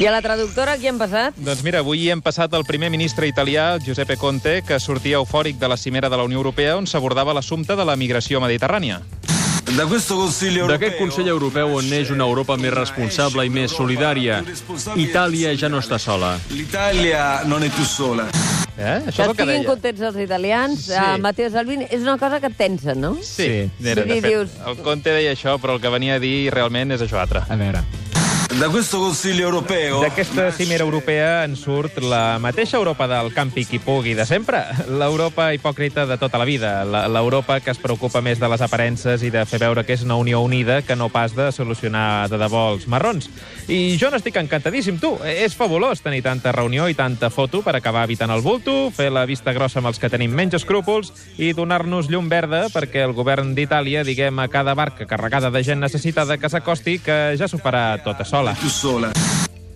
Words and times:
I 0.00 0.06
a 0.06 0.10
la 0.14 0.22
traductora 0.24 0.78
qui 0.80 0.88
han 0.88 0.96
passat? 0.96 1.36
Doncs 1.44 1.60
mira, 1.62 1.82
avui 1.84 2.06
hem 2.08 2.22
passat 2.24 2.54
el 2.56 2.64
primer 2.64 2.88
ministre 2.90 3.26
italià, 3.28 3.74
Giuseppe 3.84 4.16
Conte, 4.16 4.62
que 4.64 4.78
sortia 4.80 5.18
eufòric 5.20 5.58
de 5.60 5.68
la 5.68 5.76
cimera 5.76 6.08
de 6.08 6.16
la 6.16 6.24
Unió 6.24 6.40
Europea 6.40 6.78
on 6.78 6.86
s'abordava 6.88 7.34
l'assumpte 7.36 7.76
de 7.76 7.84
la 7.84 7.96
migració 8.00 8.40
mediterrània. 8.40 9.02
D'aquest 9.70 10.96
Consell 10.98 11.28
Europeu 11.28 11.76
on 11.76 11.86
neix 11.92 12.08
una 12.10 12.24
Europa 12.24 12.56
més 12.56 12.72
responsable 12.74 13.44
i 13.46 13.52
més 13.52 13.70
solidària. 13.76 14.40
Itàlia 14.96 15.52
ja 15.54 15.68
no 15.68 15.78
està 15.84 15.98
sola. 16.00 16.32
L'Italia 16.50 17.42
non 17.44 17.62
è 17.62 17.68
più 17.70 17.84
sola. 17.84 18.24
Eh? 18.80 19.02
Que 19.04 19.12
Això 19.12 19.20
és 19.26 19.28
el 19.28 19.36
que 19.36 19.42
estiguin 19.44 19.60
deia. 19.60 19.68
contents 19.68 20.00
els 20.00 20.16
italians, 20.16 20.80
Sí. 20.86 20.92
sí. 20.96 21.20
Matteo 21.20 21.50
Salvini, 21.52 21.84
és 21.90 22.00
una 22.00 22.16
cosa 22.16 22.40
que 22.40 22.46
et 22.48 22.56
tensa, 22.56 22.94
no? 22.94 23.14
Sí, 23.20 23.44
Sí. 23.44 23.70
Era, 23.84 24.02
de 24.02 24.14
fet, 24.14 24.24
dius- 24.24 24.56
el 24.66 24.76
Conte 24.78 25.10
deia 25.12 25.32
això, 25.36 25.58
però 25.60 25.74
el 25.74 25.80
que 25.82 25.88
venia 25.92 26.14
a 26.14 26.18
dir 26.18 26.50
realment 26.50 26.90
és 26.92 27.02
això 27.02 27.20
altre. 27.20 27.42
A 27.46 27.56
veure. 27.56 27.84
D'aquesta 30.02 30.48
cimera 30.50 30.82
europea 30.82 31.44
en 31.46 31.52
surt 31.54 32.00
la 32.02 32.40
mateixa 32.42 32.80
Europa 32.80 33.06
del 33.06 33.28
campi 33.30 33.62
qui 33.62 33.78
pugui 33.78 34.16
de 34.18 34.24
sempre, 34.26 34.64
l'Europa 34.90 35.52
hipòcrita 35.54 36.02
de 36.10 36.16
tota 36.18 36.40
la 36.40 36.48
vida, 36.48 36.72
l'Europa 36.84 37.60
que 37.62 37.70
es 37.70 37.78
preocupa 37.78 38.18
més 38.20 38.40
de 38.42 38.48
les 38.50 38.64
aparences 38.66 39.22
i 39.22 39.30
de 39.30 39.44
fer 39.46 39.60
veure 39.62 39.84
que 39.86 39.94
és 39.94 40.02
una 40.02 40.16
Unió 40.18 40.40
Unida 40.42 40.80
que 40.82 40.96
no 40.98 41.06
pas 41.14 41.36
de 41.38 41.46
solucionar 41.54 42.26
de 42.26 42.40
debò 42.42 42.64
els 42.72 42.88
marrons. 42.90 43.30
I 43.70 43.94
jo 44.00 44.10
n'estic 44.10 44.40
encantadíssim, 44.42 44.98
tu. 44.98 45.12
És 45.22 45.54
fabulós 45.54 46.02
tenir 46.02 46.24
tanta 46.26 46.50
reunió 46.50 46.88
i 46.90 46.98
tanta 46.98 47.30
foto 47.30 47.62
per 47.62 47.76
acabar 47.78 48.02
evitant 48.08 48.34
el 48.34 48.42
bulto, 48.42 48.90
fer 48.90 49.12
la 49.14 49.28
vista 49.30 49.54
grossa 49.54 49.78
amb 49.78 49.92
els 49.92 50.02
que 50.02 50.10
tenim 50.10 50.34
menys 50.34 50.58
escrúpols 50.58 51.14
i 51.38 51.52
donar-nos 51.54 52.10
llum 52.10 52.26
verda 52.26 52.66
perquè 52.74 53.06
el 53.06 53.14
govern 53.14 53.54
d'Itàlia 53.54 54.02
diguem 54.02 54.42
a 54.42 54.50
cada 54.50 54.74
barca 54.74 55.06
carregada 55.06 55.54
de 55.54 55.62
gent 55.62 55.78
necessitada 55.86 56.34
que 56.34 56.50
s'acosti 56.50 56.98
que 56.98 57.20
ja 57.38 57.46
s'ho 57.46 57.62
farà 57.62 57.94
tota 58.02 58.26
sola. 58.26 58.39
Più 58.54 58.68
sola. 58.68 59.39